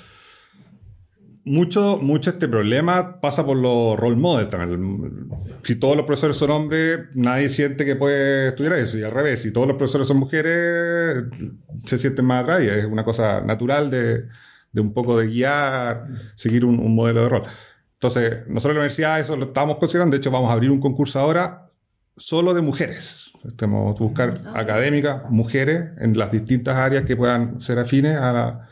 [1.48, 5.28] mucho, mucho este problema pasa por los role models también.
[5.62, 8.98] Si todos los profesores son hombres, nadie siente que puede estudiar eso.
[8.98, 11.24] Y al revés, si todos los profesores son mujeres,
[11.84, 12.76] se sienten más atraídos.
[12.76, 14.26] Es una cosa natural de,
[14.72, 17.42] de un poco de guiar, seguir un, un, modelo de rol.
[17.94, 20.14] Entonces, nosotros en la universidad eso lo estamos considerando.
[20.14, 21.70] De hecho, vamos a abrir un concurso ahora
[22.16, 23.32] solo de mujeres.
[23.46, 24.52] Estamos buscar ah.
[24.60, 28.67] académicas, mujeres, en las distintas áreas que puedan ser afines a la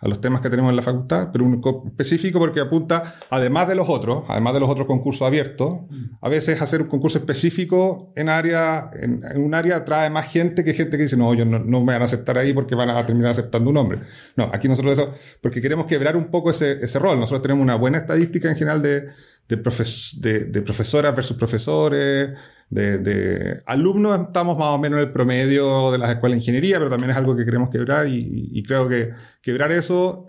[0.00, 3.74] a los temas que tenemos en la facultad, pero un específico porque apunta, además de
[3.74, 5.80] los otros, además de los otros concursos abiertos,
[6.22, 10.72] a veces hacer un concurso específico en área, en, un área trae más gente que
[10.72, 13.04] gente que dice, no, yo no, no, me van a aceptar ahí porque van a
[13.04, 14.00] terminar aceptando un hombre.
[14.36, 17.20] No, aquí nosotros eso, porque queremos quebrar un poco ese, ese rol.
[17.20, 19.08] Nosotros tenemos una buena estadística en general de,
[19.48, 22.30] de, de, de profesoras versus profesores,
[22.70, 26.78] de, de, alumnos estamos más o menos en el promedio de las escuelas de ingeniería,
[26.78, 29.10] pero también es algo que queremos quebrar y, y creo que
[29.42, 30.26] quebrar eso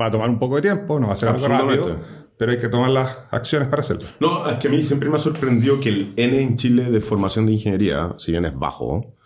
[0.00, 1.98] va a tomar un poco de tiempo, no va a ser algo rápido,
[2.38, 4.08] pero hay que tomar las acciones para hacerlo.
[4.20, 7.00] No, es que a mí siempre me ha sorprendido que el N en Chile de
[7.00, 9.16] formación de ingeniería, si bien es bajo,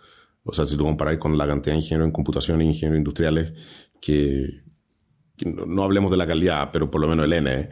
[0.43, 3.53] o sea, si tú comparas con la cantidad de ingenieros en computación e ingenieros industriales,
[4.01, 4.63] que,
[5.37, 7.69] que no, no, hablemos de la calidad, pero por lo menos el N,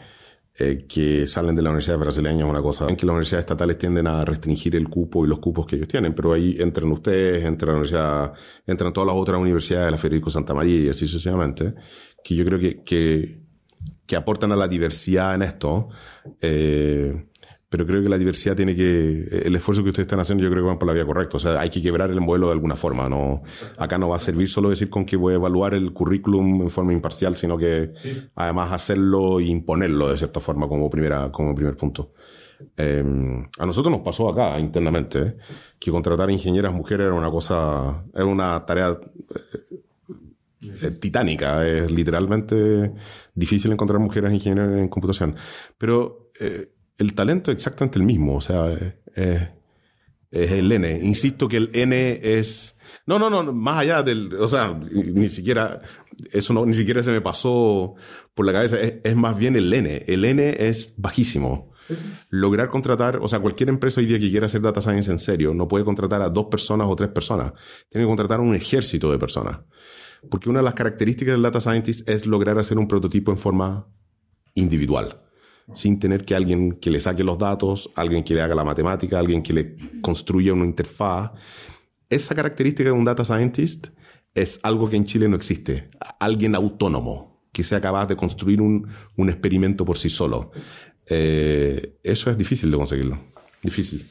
[0.59, 2.87] eh, que salen de la universidad brasileña una cosa.
[2.87, 5.87] En que las universidades estatales tienden a restringir el cupo y los cupos que ellos
[5.87, 8.33] tienen, pero ahí entran ustedes, entra la universidad,
[8.67, 11.73] entran todas las otras universidades, la Federico Santa María y así sucesivamente,
[12.23, 13.41] que yo creo que, que,
[14.05, 15.89] que aportan a la diversidad en esto.
[16.39, 17.25] Eh,
[17.73, 20.61] pero creo que la diversidad tiene que, el esfuerzo que ustedes están haciendo yo creo
[20.61, 22.75] que van por la vía correcta, o sea, hay que quebrar el modelo de alguna
[22.75, 23.41] forma, no,
[23.79, 26.69] acá no va a servir solo decir con que voy a evaluar el currículum en
[26.69, 27.91] forma imparcial, sino que
[28.35, 32.11] además hacerlo e imponerlo de cierta forma como primera, como primer punto.
[32.77, 33.03] Eh,
[33.57, 35.37] a nosotros nos pasó acá internamente
[35.79, 38.99] que contratar ingenieras mujeres era una cosa, era una tarea
[40.61, 42.93] eh, titánica, es literalmente
[43.33, 45.35] difícil encontrar mujeres ingenieras en computación,
[45.79, 48.71] pero eh, el talento es exactamente el mismo, o sea,
[50.33, 50.99] es el N.
[51.03, 52.79] Insisto que el N es...
[53.05, 54.33] No, no, no, más allá del...
[54.33, 55.81] O sea, ni siquiera...
[56.31, 57.95] Eso ni siquiera se me pasó
[58.33, 58.77] por la cabeza.
[58.79, 60.03] Es, más bien el N.
[60.07, 61.71] El N es bajísimo.
[62.29, 65.53] Lograr contratar, o sea, cualquier empresa hoy día que quiera hacer data science en serio,
[65.53, 67.53] no puede contratar a dos personas o tres personas.
[67.89, 69.59] Tiene que contratar a un ejército de personas.
[70.31, 73.87] Porque una de las características del data scientist es lograr hacer un prototipo en forma
[74.55, 75.19] individual
[75.71, 79.19] sin tener que alguien que le saque los datos, alguien que le haga la matemática,
[79.19, 81.31] alguien que le construya una interfaz.
[82.09, 83.87] Esa característica de un data scientist
[84.35, 85.89] es algo que en Chile no existe.
[86.19, 90.51] Alguien autónomo que sea capaz de construir un, experimento por sí solo.
[91.07, 93.19] Eh, eso es difícil de conseguirlo.
[93.61, 94.09] Difícil.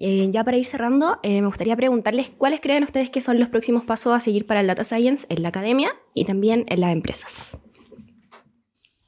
[0.00, 3.48] Eh, ya para ir cerrando, eh, me gustaría preguntarles cuáles creen ustedes que son los
[3.48, 6.92] próximos pasos a seguir para el data science en la academia y también en las
[6.92, 7.58] empresas.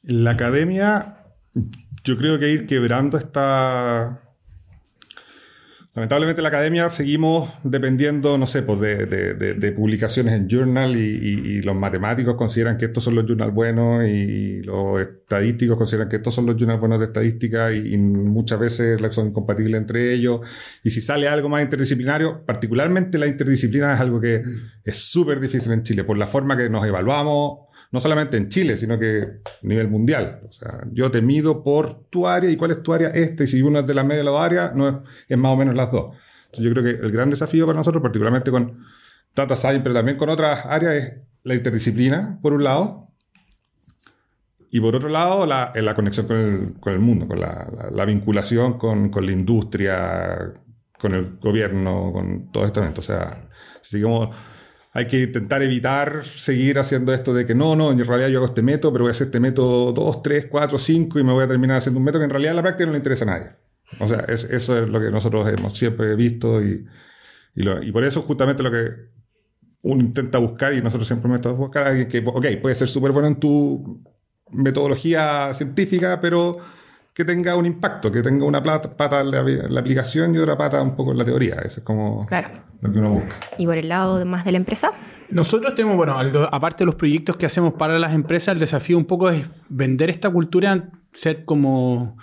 [0.02, 1.23] En la academia
[2.04, 4.20] yo creo que ir quebrando esta...
[5.94, 11.76] Lamentablemente en la academia seguimos dependiendo, no sé, pues de, publicaciones en journal y, los
[11.76, 16.46] matemáticos consideran que estos son los journals buenos y los estadísticos consideran que estos son
[16.46, 20.40] los journals buenos de estadística y, muchas veces son incompatibles entre ellos.
[20.82, 24.42] Y si sale algo más interdisciplinario, particularmente la interdisciplina es algo que
[24.82, 28.76] es súper difícil en Chile por la forma que nos evaluamos, no solamente en Chile,
[28.76, 30.40] sino que a nivel mundial.
[30.48, 33.46] O sea, yo te mido por tu área y cuál es tu área este, y
[33.46, 35.92] si uno es de la media de la área, no es, más o menos las
[35.92, 36.16] dos.
[36.46, 38.84] Entonces yo creo que el gran desafío para nosotros, particularmente con
[39.32, 43.12] Data Science, pero también con otras áreas, es la interdisciplina, por un lado,
[44.72, 48.76] y por otro lado, la, conexión con el, con el, mundo, con la, la, vinculación
[48.76, 50.52] con, con, la industria,
[50.98, 52.82] con el gobierno, con todo esto.
[52.96, 53.48] O sea,
[53.82, 54.34] si seguimos
[54.96, 58.46] hay que intentar evitar seguir haciendo esto de que no, no, en realidad yo hago
[58.46, 61.44] este método, pero voy a hacer este método 2, 3, 4, 5 y me voy
[61.44, 63.26] a terminar haciendo un método que en realidad en la práctica no le interesa a
[63.26, 63.50] nadie.
[63.98, 66.86] O sea, eso es lo que nosotros hemos siempre visto y,
[67.56, 68.92] y, por eso justamente lo que
[69.82, 73.10] uno intenta buscar y nosotros siempre estado buscar a alguien que, ok, puede ser súper
[73.10, 74.00] bueno en tu
[74.52, 76.58] metodología científica, pero
[77.14, 80.96] que tenga un impacto, que tenga una pata en la, aplicación y otra pata un
[80.96, 81.54] poco en la teoría.
[81.64, 82.26] Eso es como
[82.80, 83.36] lo que uno busca.
[83.56, 84.92] ¿Y por el lado más de la empresa?
[85.30, 86.18] Nosotros tenemos, bueno,
[86.50, 90.10] aparte de los proyectos que hacemos para las empresas, el desafío un poco es vender
[90.10, 92.18] esta cultura, ser como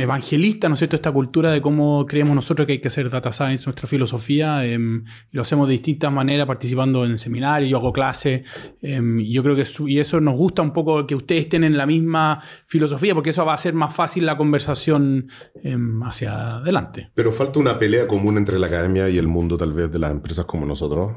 [0.00, 3.32] evangelista, ¿no es cierto?, esta cultura de cómo creemos nosotros que hay que hacer data
[3.32, 8.42] science, nuestra filosofía, em, lo hacemos de distintas maneras, participando en seminarios, yo hago clases,
[8.80, 11.86] y yo creo que y eso nos gusta un poco que ustedes estén en la
[11.86, 15.28] misma filosofía, porque eso va a hacer más fácil la conversación
[15.62, 17.10] em, hacia adelante.
[17.14, 20.10] Pero falta una pelea común entre la academia y el mundo, tal vez, de las
[20.10, 21.16] empresas como nosotros,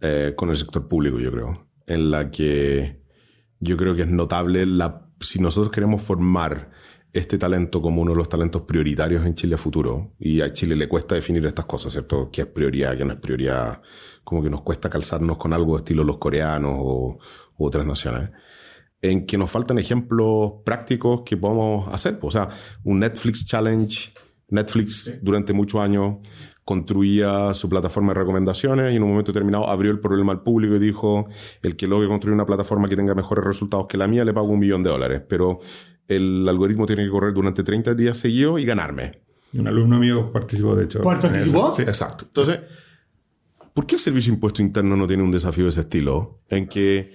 [0.00, 3.00] eh, con el sector público, yo creo, en la que
[3.60, 6.70] yo creo que es notable la, si nosotros queremos formar
[7.18, 10.12] este talento como uno de los talentos prioritarios en Chile a futuro.
[10.18, 12.30] Y a Chile le cuesta definir estas cosas, ¿cierto?
[12.30, 13.80] ¿Qué es prioridad, qué no es prioridad?
[14.22, 17.18] Como que nos cuesta calzarnos con algo de estilo los coreanos o
[17.56, 18.30] otras naciones.
[19.00, 22.18] En que nos faltan ejemplos prácticos que podamos hacer.
[22.20, 22.48] O sea,
[22.84, 24.12] un Netflix Challenge.
[24.48, 26.16] Netflix durante muchos años
[26.64, 30.74] construía su plataforma de recomendaciones y en un momento determinado abrió el problema al público
[30.74, 31.24] y dijo,
[31.62, 34.48] el que logre construir una plataforma que tenga mejores resultados que la mía le pago
[34.48, 35.22] un millón de dólares.
[35.28, 35.58] Pero
[36.08, 39.22] el algoritmo tiene que correr durante 30 días seguidos y ganarme.
[39.54, 41.02] Un alumno mío participó, de hecho.
[41.02, 41.74] ¿Participó?
[41.74, 41.82] Sí.
[41.82, 42.24] Exacto.
[42.26, 42.60] Entonces,
[43.72, 46.42] ¿por qué el Servicio de Impuesto Interno no tiene un desafío de ese estilo?
[46.48, 47.14] En que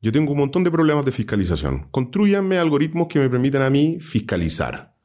[0.00, 1.88] yo tengo un montón de problemas de fiscalización.
[1.90, 4.96] Construyanme algoritmos que me permitan a mí fiscalizar.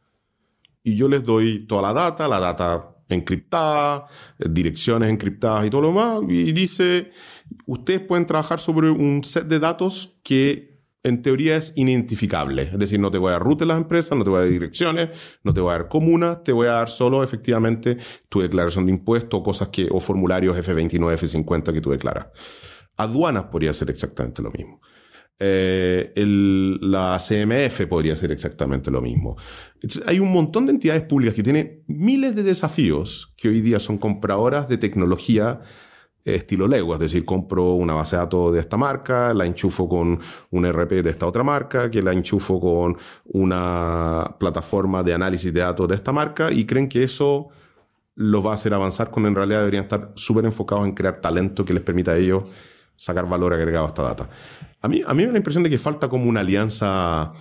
[0.84, 5.88] Y yo les doy toda la data, la data encriptada, direcciones encriptadas y todo lo
[5.90, 6.20] demás.
[6.30, 7.12] Y dice,
[7.66, 10.77] ustedes pueden trabajar sobre un set de datos que
[11.08, 12.64] en teoría es inidentificable.
[12.64, 14.42] Es decir, no te voy a dar root de las empresas, no te voy a
[14.42, 15.10] dar direcciones,
[15.44, 17.98] no te voy a dar comunas, te voy a dar solo efectivamente
[18.30, 22.28] tu declaración de impuestos o cosas que, o formularios F29, F50 que tú declaras.
[22.98, 24.82] Aduanas podría ser exactamente lo mismo.
[25.40, 26.14] Eh,
[26.82, 29.38] la CMF podría ser exactamente lo mismo.
[30.08, 34.00] hay un montón de entidades públicas que tienen miles de desafíos que hoy día son
[34.00, 35.62] compradoras de tecnología
[36.36, 40.20] estilo Lego, es decir, compro una base de datos de esta marca, la enchufo con
[40.52, 45.62] un RP de esta otra marca, que la enchufo con una plataforma de análisis de
[45.62, 47.50] datos de esta marca y creen que eso
[48.16, 51.64] los va a hacer avanzar cuando en realidad deberían estar súper enfocados en crear talento
[51.64, 52.44] que les permita a ellos
[52.96, 54.30] sacar valor agregado a esta data.
[54.82, 57.32] A mí, a mí me da la impresión de que falta como una alianza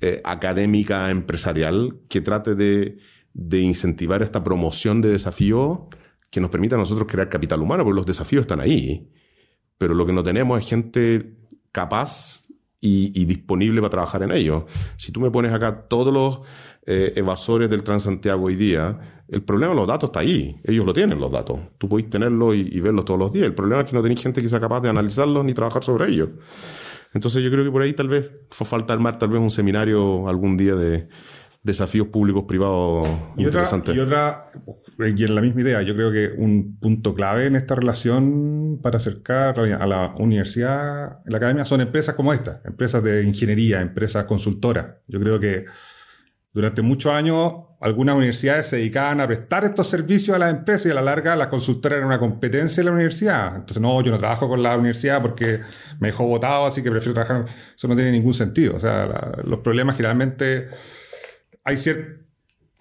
[0.00, 2.98] eh, académica empresarial que trate de,
[3.34, 5.88] de incentivar esta promoción de desafío
[6.30, 9.10] que nos permita a nosotros crear capital humano, porque los desafíos están ahí.
[9.78, 11.36] Pero lo que no tenemos es gente
[11.72, 12.48] capaz
[12.80, 14.66] y, disponible para trabajar en ello.
[14.96, 16.40] Si tú me pones acá todos los
[16.86, 20.60] eh, evasores del Transantiago hoy día, el problema de los datos está ahí.
[20.64, 21.58] Ellos lo tienen, los datos.
[21.78, 23.46] Tú podéis tenerlos y, y, verlos todos los días.
[23.46, 26.08] El problema es que no tenéis gente que sea capaz de analizarlos ni trabajar sobre
[26.10, 26.30] ellos.
[27.12, 30.56] Entonces yo creo que por ahí tal vez falta armar tal vez un seminario algún
[30.56, 31.08] día de
[31.62, 33.94] desafíos públicos privados Y otra, interesantes.
[33.94, 34.50] y otra,
[35.08, 38.98] y en la misma idea, yo creo que un punto clave en esta relación para
[38.98, 44.86] acercar a la universidad, la academia, son empresas como esta, empresas de ingeniería, empresas consultoras.
[45.06, 45.64] Yo creo que
[46.52, 50.90] durante muchos años algunas universidades se dedicaban a prestar estos servicios a las empresas y
[50.90, 53.54] a la larga las consultoras eran una competencia de la universidad.
[53.56, 55.60] Entonces, no, yo no trabajo con la universidad porque
[55.98, 57.46] me dejó votado, así que prefiero trabajar.
[57.74, 58.76] Eso no tiene ningún sentido.
[58.76, 60.68] O sea, la- los problemas generalmente
[61.64, 62.19] hay cierto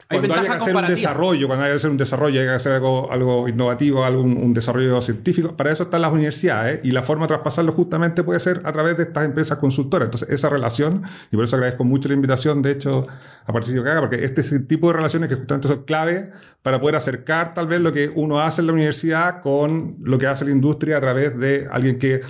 [0.10, 2.72] cuando hay que hacer un desarrollo, cuando hay que hacer un desarrollo, hay que hacer
[2.72, 7.04] algo, algo innovativo, algo, un, un desarrollo científico, para eso están las universidades y la
[7.04, 10.08] forma de traspasarlo justamente puede ser a través de estas empresas consultoras.
[10.08, 13.06] Entonces, esa relación, y por eso agradezco mucho la invitación, de hecho,
[13.46, 16.32] a participar acá, porque este es el tipo de relaciones que justamente son clave
[16.64, 20.28] para poder acercar tal vez lo que uno hace en la universidad con lo que
[20.28, 22.22] hace la industria a través de alguien que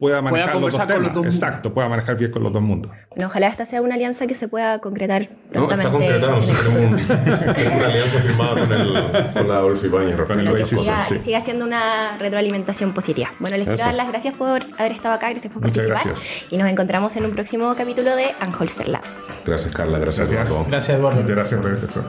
[0.00, 1.02] pueda manejar los dos conversar con temas.
[1.02, 1.34] los dos mundos.
[1.36, 2.90] Exacto, pueda manejar bien con los dos mundos.
[3.10, 5.90] Bueno, ojalá esta sea una alianza que se pueda concretar No, está prontamente.
[5.90, 6.32] concretado.
[6.36, 10.16] Nosotros tenemos un- tenemos una alianza firmada con, el, con la Adolfo Ibáñez.
[10.16, 11.14] Con el Pero que siga, sí.
[11.16, 13.28] que siga siendo una retroalimentación positiva.
[13.38, 16.14] Bueno, les quiero dar las gracias por haber estado acá, gracias por Muchas participar.
[16.16, 16.52] gracias.
[16.52, 19.28] Y nos encontramos en un próximo capítulo de Anholster Labs.
[19.44, 19.98] Gracias, Carla.
[19.98, 20.50] Gracias, Gracias.
[20.50, 20.70] Eduardo.
[20.70, 21.20] Gracias, Eduardo.
[21.20, 22.04] Muchas gracias por la invitación.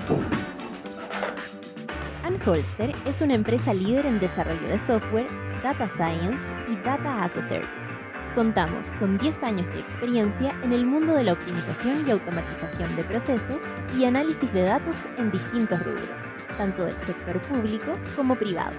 [2.26, 5.28] Anholster es una empresa líder en desarrollo de software,
[5.62, 7.99] data science y data as a service.
[8.36, 13.03] Contamos con 10 años de experiencia en el mundo de la optimización y automatización de
[13.03, 18.76] procesos y análisis de datos en distintos rubros, tanto del sector público como privado.